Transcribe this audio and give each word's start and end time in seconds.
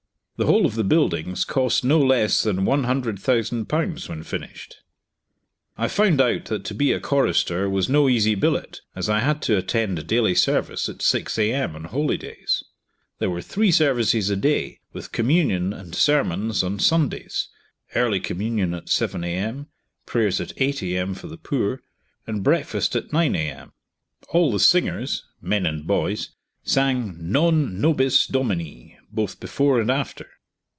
The 0.43 0.47
whole 0.47 0.65
of 0.65 0.73
the 0.73 0.83
buildings 0.83 1.45
cost 1.45 1.85
no 1.85 1.99
less 1.99 2.41
than 2.41 2.55
Ł100,000 2.65 4.09
when 4.09 4.23
finished. 4.23 4.77
I 5.77 5.87
found 5.87 6.19
out 6.19 6.45
that 6.45 6.63
to 6.65 6.73
be 6.73 6.91
a 6.91 6.99
chorister 6.99 7.69
was 7.69 7.87
no 7.87 8.09
easy 8.09 8.33
billet, 8.33 8.81
as 8.95 9.07
I 9.07 9.19
had 9.19 9.43
to 9.43 9.57
attend 9.57 10.07
daily 10.07 10.33
service 10.33 10.89
at 10.89 11.03
6 11.03 11.37
a.m. 11.37 11.75
on 11.75 11.83
Holy 11.83 12.17
Days; 12.17 12.63
there 13.19 13.29
were 13.29 13.43
three 13.43 13.69
services 13.69 14.31
a 14.31 14.35
day, 14.35 14.79
with 14.93 15.11
communion 15.11 15.73
and 15.73 15.93
sermons 15.93 16.63
on 16.63 16.79
Sundays 16.79 17.49
early 17.93 18.19
communion 18.19 18.73
at 18.73 18.89
7 18.89 19.23
a.m., 19.23 19.67
prayers 20.07 20.41
at 20.41 20.53
8 20.59 20.81
a.m. 20.81 21.13
for 21.13 21.27
the 21.27 21.37
poor, 21.37 21.83
and 22.25 22.41
breakfast 22.43 22.95
at 22.95 23.13
9 23.13 23.35
a.m. 23.35 23.73
All 24.29 24.51
the 24.51 24.59
singers 24.59 25.23
(men 25.39 25.67
and 25.67 25.85
boys) 25.85 26.31
sang 26.63 27.15
"Non 27.19 27.81
nobis 27.81 28.27
Domini" 28.27 28.95
both 29.11 29.39
before 29.41 29.81
and 29.81 29.89
after. 29.91 30.27